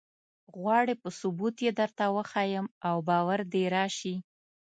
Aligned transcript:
غواړې 0.59 0.93
په 1.01 1.09
ثبوت 1.19 1.55
یې 1.65 1.71
درته 1.79 2.03
وښیم 2.15 2.65
او 2.87 2.95
باور 3.09 3.39
دې 3.51 3.63
راشي. 3.75 4.15